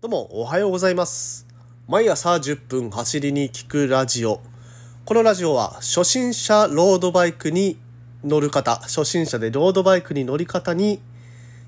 [0.00, 1.44] どうもおはようございます。
[1.88, 4.40] 毎朝10分走りに聞くラジオ。
[5.04, 7.80] このラジオは初心者ロードバイクに
[8.22, 11.00] 乗る方、初心者でロードバイクに乗り方に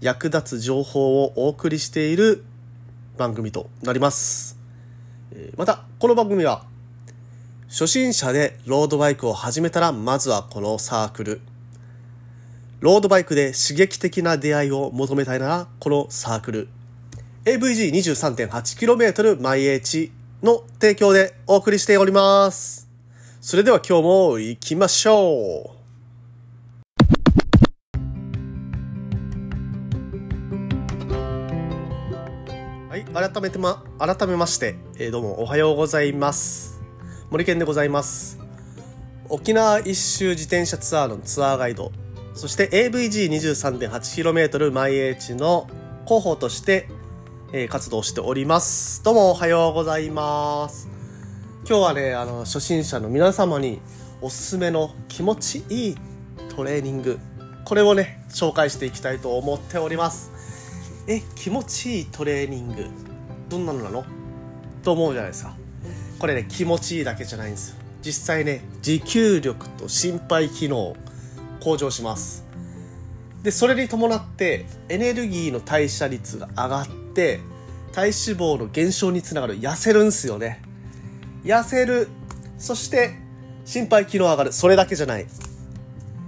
[0.00, 2.42] 役立つ情報をお送りしている
[3.18, 4.56] 番組となります。
[5.58, 6.64] また、この番組は
[7.68, 11.42] 初心者でロードバイクを始めたらまずはこのサークル。
[12.80, 16.68] ロードバイクで刺激的な出会いを求めたいならこのサークル。
[17.44, 20.10] AVG23.8km 毎 H
[20.42, 22.88] の提供でお送りしております。
[23.42, 25.74] それでは今日も行きましょう。
[32.88, 36.80] はい、改めてま、改めまして、えーどうもおはようございます。
[37.30, 38.38] 森健でございます。
[39.28, 41.92] 沖縄一周自転車ツアーのツアーガイド、
[42.32, 45.68] そして AVG23.8km 毎 H の
[46.06, 46.88] 広報として、
[47.56, 49.00] えー活動しております。
[49.04, 50.88] どうもおはようございます。
[51.64, 53.80] 今日はね、あの、初心者の皆様に
[54.20, 55.96] おすすめの気持ちいい
[56.56, 57.20] トレーニング、
[57.64, 60.32] これをね、紹介していきたいと思っております。
[61.06, 62.86] え、気持ちいいトレーニング、
[63.48, 64.04] どんなのなの？
[64.82, 65.54] と思うじゃないですか。
[66.18, 67.76] これね、気持ちいいだけじゃないんですよ。
[68.02, 70.96] 実際ね、持久力と心肺機能、
[71.62, 72.44] 向上します。
[73.44, 77.40] でそれに伴ってエネルギーの代謝率が上がって
[77.92, 80.60] 体脂肪の減少につながる痩せるんすよね。
[81.44, 82.08] 痩せる。
[82.58, 83.14] そして
[83.64, 84.52] 心肺機能上がる。
[84.52, 85.26] それだけじゃない。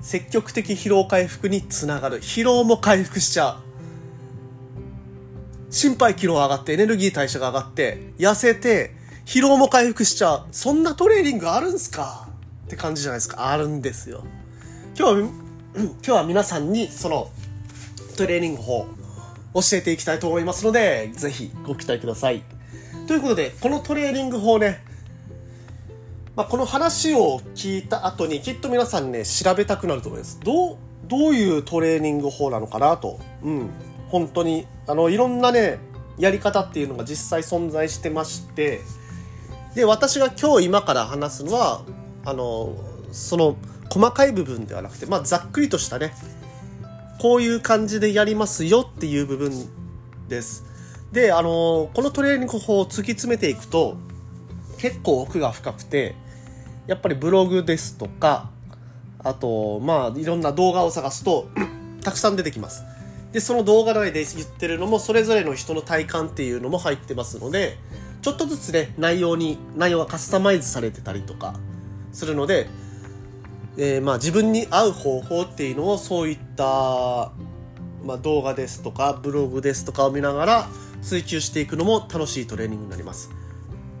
[0.00, 2.20] 積極的疲労回復につながる。
[2.20, 3.60] 疲労も回復しちゃ
[5.68, 5.72] う。
[5.72, 8.94] 心肺機能上がってエネルギー代謝が上がって痩せて
[9.24, 10.46] 疲労も回復しちゃう。
[10.50, 12.28] そんなトレーニングあるんすか？
[12.66, 13.50] って感じじゃないですか。
[13.52, 14.24] あるんですよ。
[14.98, 15.28] 今日は
[15.76, 17.30] 今日は皆さんにその
[18.16, 18.86] トレーニング法
[19.54, 22.42] 教えていきたいと思いますのでぜひご期待ください。
[23.06, 24.84] ということでこのトレーニング法ね、
[26.36, 30.40] まあ、この話を聞いた後にきっと皆さんね調べたくなると思います。
[30.40, 30.76] どう
[31.08, 33.18] どういうトレーニング法なのかなと。
[33.42, 33.70] うん。
[34.10, 35.78] 本当にあのいろんなね
[36.18, 38.80] やり方っていうのが実際存在してまして
[39.74, 41.84] で私が今日今から話すのは
[42.24, 42.76] あの
[43.12, 43.56] その
[43.88, 46.12] 細かい部分ではなくて、まあ、ざっくりとしたね
[47.20, 49.52] こういう感じでやりますよっていう部分
[50.28, 50.64] です。
[51.12, 53.98] であのこのトレーニング法を突き詰めていくと
[54.78, 56.14] 結構奥が深くて
[56.86, 58.48] やっぱりブログですとか
[59.18, 61.48] あとまあいろんな動画を探すと
[62.02, 62.84] たくさん出てきます。
[63.32, 67.76] でその動画内で言ってるのもそれぞれの人の体感っていうのも入ってますので
[68.22, 71.54] ちょっとずつね内容に内容がカスタマイズされてたりとか
[72.12, 72.66] するので
[73.76, 77.32] えーまあ、自分に合う方法っていうのをそういった、
[78.04, 80.68] まあ、動画ですとかブログですとかを見ながら
[81.02, 83.30] 追求していくのも楽しいトレーニングになります。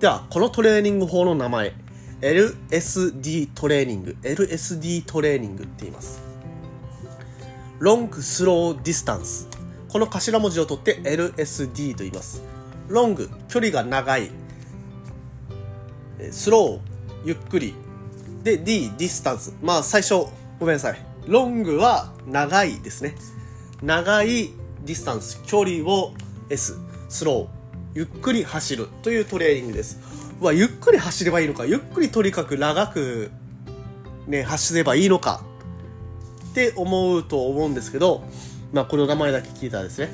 [0.00, 1.74] ではこのトレーニング法の名前
[2.20, 6.22] LSD トレーニング LSD トレーニングって言います。
[7.78, 9.48] Long Slow Distance。
[9.88, 12.42] この頭文字を取って LSD と言います。
[12.88, 14.30] Long 距離が長い。
[16.30, 17.74] Slow ゆっくり。
[18.42, 20.14] で D ディスタンスまあ最初
[20.58, 20.98] ごめんなさい。
[21.26, 23.14] Long は長いですね。
[23.82, 24.50] 長い
[24.84, 26.12] ディスタンス距離を
[26.48, 27.60] S スロー
[27.94, 29.98] ゆっくり走るというトレーニングです。
[30.40, 31.66] うわゆっくり走ればいいのか。
[31.66, 33.30] ゆっくりとにかく長く
[34.26, 35.42] ね走ればいいのか。
[36.50, 38.24] って思うと思うんですけど
[38.72, 40.12] まあこの名前だけ聞いたらですね。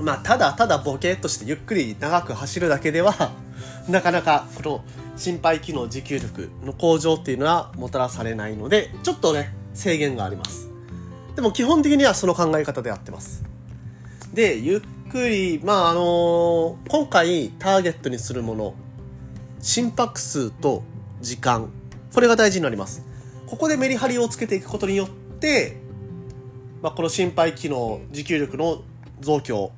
[0.00, 3.32] まあただただボケっとしてゆっくり長く走るだけでは
[3.88, 4.84] なかなかこの
[5.18, 10.70] 心肺機能持久力の向上っていうのはもたらされないのでちょっとね制限があります。
[11.34, 13.44] でも基本的にはその考え方でやってます。
[14.32, 14.80] でゆっ
[15.10, 18.74] くりまああの今回ターゲットにするもの
[19.60, 20.82] 心拍数と
[21.20, 21.70] 時間。
[22.14, 23.04] これが大事になります。
[23.46, 25.76] ここでメリハリをつけていくことによって、
[26.82, 28.82] まあ、この心肺機能持久力の
[29.20, 29.72] 増強。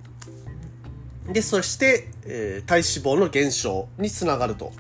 [1.31, 4.72] でそして、えー体脂肪の減少につながると。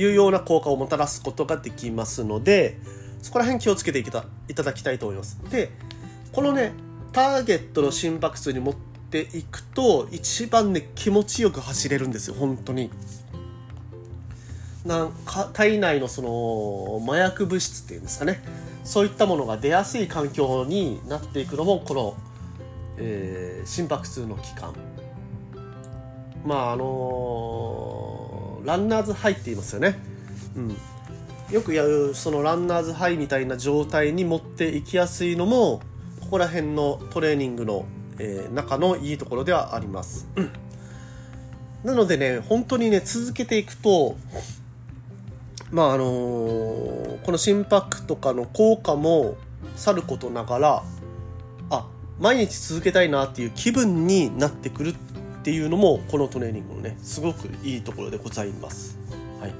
[0.00, 2.78] いうような効果をもたらすことができますので
[3.20, 5.38] そこら辺気をつけていたいただきたいと思います。
[5.50, 5.70] で
[6.32, 6.72] このね
[7.12, 12.90] ターゲットの心拍数に持っていくと一番ね気持ちよく走れるんですよ本当に。
[14.86, 18.42] なんか体内のその麻薬物質っていうんですかね。
[18.84, 22.16] そういったものが出やすい環境になっていくのもこの、
[22.96, 24.72] えー心拍数の期間。
[26.46, 28.09] まああの
[28.64, 29.98] ランナーズハイって言いますよね、
[30.56, 30.76] うん、
[31.54, 35.80] よくやるそのランナーズハイみたいな状態に持っていきやすいのも
[36.20, 37.86] ここら辺のトレーニングの、
[38.18, 40.50] えー中のいいところではあります、うん。
[41.82, 44.16] なのでね、本当にね、続けていくと、
[45.72, 49.36] まああのーこの心拍とかの効果も
[49.76, 50.82] さることながら、
[51.70, 51.86] あ、
[52.18, 54.94] 毎日続けたいなっていう気分になってくる
[55.50, 58.96] っていうのも、このトレーニングのね、すごくいいところでございます。
[59.40, 59.54] はい。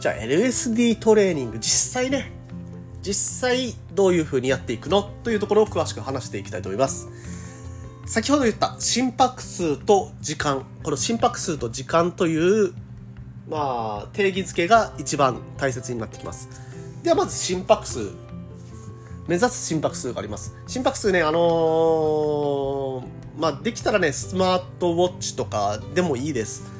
[0.00, 2.32] じゃあ LSD トレーニング、実際ね、
[3.02, 7.10] 実際どういう風にやっていくのというところを詳しく話していきたいと思います。
[8.06, 10.64] 先ほど言った心拍数と時間。
[10.82, 12.72] この心拍数と時間という、
[13.46, 16.48] まあ、定義づけが一番大切になってきます。
[17.02, 18.08] ではまず心拍数。
[19.28, 20.54] 目指す心拍数があります。
[20.66, 23.02] 心拍数ね、あのー
[23.38, 26.70] まあ、できたらね、スマートウォッチとかでもいいです。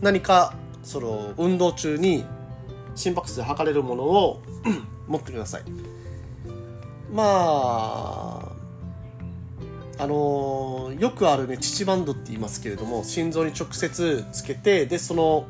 [0.00, 2.24] 何か、その、運動中に
[2.94, 4.42] 心拍数測れるものを
[5.06, 5.62] 持ってください。
[7.12, 8.52] まあ、
[10.02, 15.46] あのーよくあるね、乳バンドって言いますけれども、心臓に直接つけて、で、その、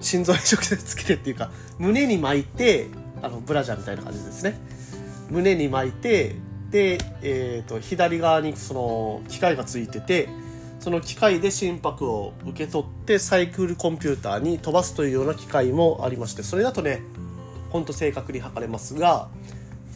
[0.00, 2.88] 心臓に直接つけてっていうか、胸に巻いて、
[3.22, 4.58] あの、ブラジャーみたいな感じですね。
[5.30, 6.36] 胸に巻いて、
[6.70, 10.28] で、えっ、と、左側にその、機械がついてて、
[10.80, 17.02] その機械で心拍を受け取って、サイクルコンピューターに飛ばすというような機械もありまして、それだとね、
[17.70, 19.28] ほんと正確に測れますが、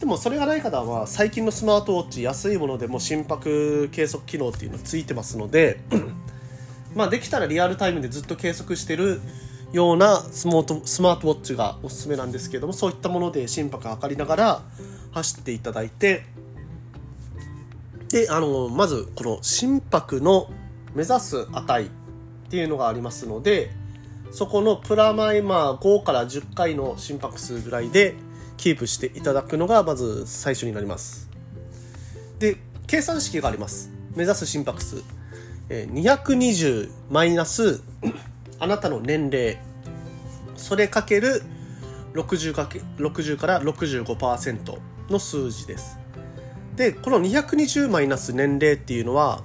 [0.03, 5.79] でもそれがない方は最近のスマートウォッチ安いものでも心拍計測機能っていうのがついてますので
[6.93, 9.21] まあできたらリアルタイムでずっと計測してる
[9.73, 14.61] ようなスマートスマートウォッチがおすすめなんですけれどもそういったもので心拍を測りながら
[15.11, 16.23] 走っていただいて
[18.09, 20.47] であのまずこの心拍の
[20.93, 21.89] 目指す値っ
[22.49, 23.71] ていうのがありますので
[24.31, 28.13] そこのプラマイマー5から10回の心拍数ぐらいで
[28.57, 31.29] キープしていただくのがまず最初になります。
[32.39, 33.91] で計算式があります。
[34.15, 35.03] 目指す心拍数。
[35.69, 37.81] 220マイナス
[38.63, 39.57] あなたの年齢
[40.55, 41.43] それかける
[42.13, 44.79] 60かけ60から65%
[45.09, 45.99] の数字です。
[46.75, 49.43] でこの220マイナス年齢っていうのは、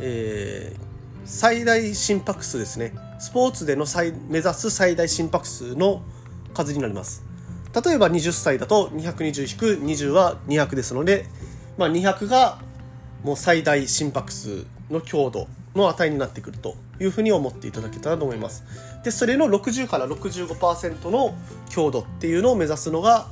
[0.00, 0.90] えー
[1.24, 2.92] 最大心拍数ですね。
[3.20, 6.02] スポーツでの最目指す最大心拍数の
[6.54, 7.22] 数になります。
[7.72, 11.26] 例えば20歳だと220-20は200ですので、
[11.78, 12.58] まあ、200が
[13.22, 16.74] もう最大心拍数の強度の値になってくると。
[17.00, 18.62] いうふうに思っていただけたらと思います。
[19.02, 21.34] でそれの60から65%の
[21.70, 23.26] 強度っていうのを目指すのが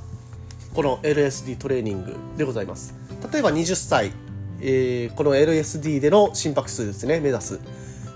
[0.74, 2.94] この LSD トレーニングでございます。
[3.32, 4.12] 例えば20歳、
[4.60, 7.60] えーこの LSD での心拍数ですね目指す。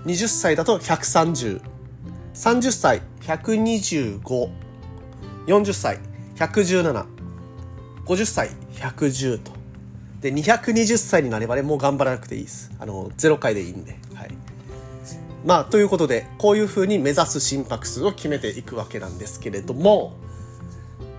[0.05, 1.61] 20歳だと13030
[2.71, 5.99] 歳12540歳
[6.35, 9.51] 11750歳110と。
[10.19, 12.71] で220歳になればねもう頑張らなくていいです。
[12.79, 14.02] あの0回でいいんで。
[15.45, 20.15] まあということでこういうふうに目指す心拍数を決めていくわけなんですけれども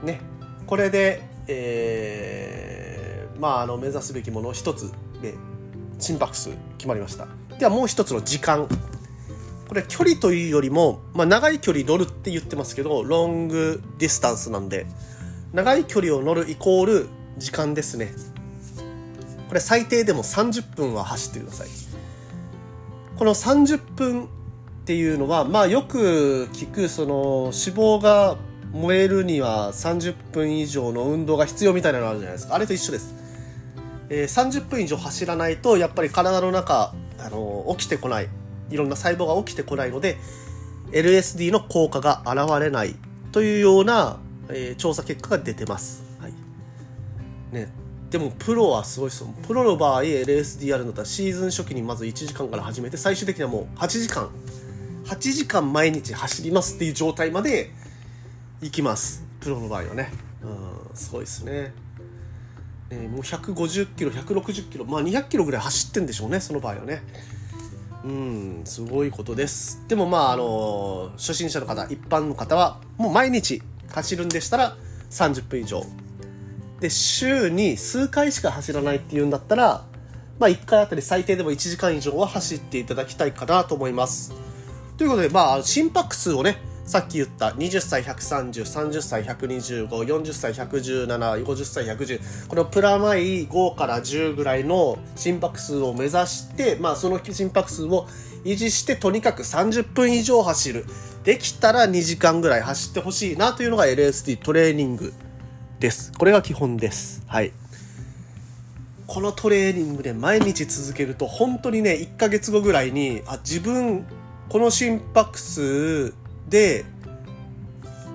[0.02, 0.20] ね
[0.66, 3.04] これでえー
[3.38, 5.34] まああの目指すべきもの一つで
[5.98, 7.28] 心拍数決まりました。
[7.58, 8.68] ではもう一つの時間。
[9.68, 14.86] これ距離というよりも、まあ、長い距離乗るって言ってますけどロングディスタンスなんで
[15.54, 17.06] 長い距離を乗るイコール
[17.38, 18.12] 時間ですね。
[19.48, 21.68] これ最低でも30分は走ってください。
[23.18, 24.26] この30分っ
[24.84, 28.36] ていうのはまあよく聞くその脂肪が
[28.72, 32.56] 燃えるには30分以上の運動が必要みたいなのあるじゃないですか。
[32.56, 33.14] あれと一緒です、
[34.10, 38.28] えー30分以上走らないとやっぱり体の中あの起きてこない。
[38.70, 40.16] いろんな細胞が起きてこないので
[40.90, 42.96] LSD の効果が現れない
[43.30, 46.32] というような、えー調査結果が出てます、はい。
[47.52, 47.68] ね、
[48.14, 49.34] でもプロはすごいですよ。
[49.44, 54.30] プロの場合 LSD やるんだったらシーズン初期にまず1時間から始めて最終的にはもう8時間。
[55.04, 57.72] 8時間毎日走りますっていう状態まで
[58.60, 59.24] 行きます。
[59.40, 60.12] プロの場合はね。
[60.44, 61.72] うんすごいですね。
[62.90, 67.02] えーもう150キロ160キロまあ200キロぐらい走ってんでしょうねその場合はね。
[68.04, 69.82] うんすごいことです。
[69.88, 73.60] でもまああの初心者の方一般の方はもう毎日
[73.92, 74.76] 走るんでしたら
[75.10, 75.84] 30分以上
[76.84, 79.86] で週に数回しか走らないっていうんだったら
[80.38, 84.34] まあ1回あたり最低でも1時間以上は走っていただきたいかなと思います
[84.98, 98.06] ということでまあ心拍数をねさっき言った20歳130、30歳125、40歳117、50歳110このプラマイ5から10ぐらいの心拍数を目指して、まあその心拍数を
[98.44, 100.84] 維持してとにかく30分以上走る。
[101.24, 105.14] できたら2時間ぐらい走ってほしいなというのが LSD トレーニング
[105.80, 106.12] です。
[106.12, 107.22] これが基本です。
[107.26, 107.52] はい。
[109.06, 114.06] このトレーニングで毎日続けると本当にね1ヶ月後ぐらいにあ自分
[114.48, 116.14] この心拍数
[116.48, 116.84] で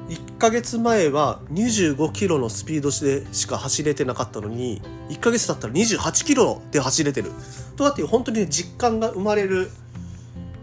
[0.09, 7.31] 1ヶ月前は25キロのスピードでしか走れてなかったのに1ヶ月経ったら28キロで走れてる
[7.75, 9.69] とかっていう本当に、ね、実感が生まれる、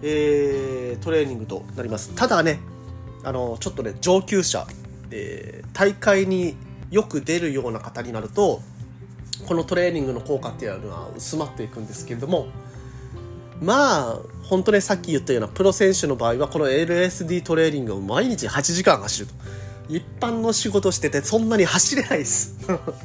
[0.02, 2.58] えー、トレーニングとなりますただね
[3.22, 4.66] あのちょっとね上級者、
[5.10, 6.56] えー、大会に
[6.90, 8.61] よく出るような方になると
[9.47, 12.49] このトレーニングの効果っていうのは薄まっていくんですけれども
[13.61, 19.35] まあ本当ねさっき言ったようなプロ選手の場合はこの LSD トレーニングを毎日8時間走ると。
[19.88, 22.57] 一般の仕事しててそんなに走れないです。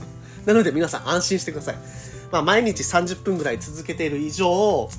[0.46, 1.76] なので皆さん安心してください。
[2.32, 4.90] まあ毎日30分ぐらい続けている以上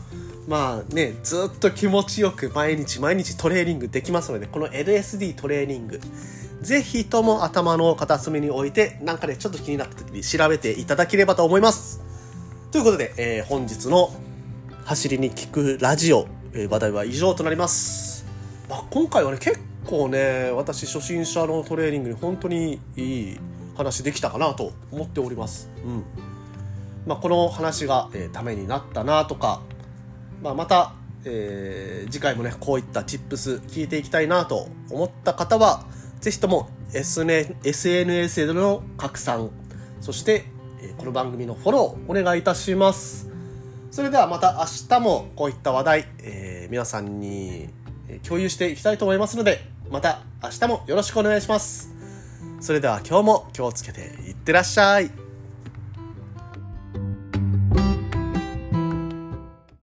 [0.47, 6.01] まあねずっと気持ちよく毎日毎日トレーニングできますのでこの LSD トレーニング。
[6.63, 12.01] ぜひとも頭の片隅に置いて、なんかね、ちょっと気になった時に調べていただければと思います。
[12.71, 14.15] ということで、えー、本日の
[14.85, 18.25] 走りに聞くラジオ、えー、話題は以上となります。
[18.71, 23.41] まあ、今回はね、結構ね、私初心者のトレーニングに本当にいい
[23.77, 25.69] 話できたかなと思っております。
[25.85, 26.05] うん。
[27.07, 29.63] まあ、この話が、えー、ためになったなとか、
[30.41, 35.85] まあ、また、えー、次回もね、こういった tips 聞いていきたいなと思った方は、
[36.23, 39.51] ぜひとも SNS での拡散、
[40.01, 40.45] そして、
[40.97, 43.29] この番組のフォローお願いいたします。
[43.91, 47.71] それではまた明日もこういった話題、えー、皆さんに
[48.23, 51.93] 共有していきたいと思いますので、また明日もよろしくお願いします。
[52.61, 55.22] それでは今日も気をつけていってらっしゃい。